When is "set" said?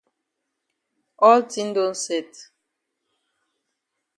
2.03-2.29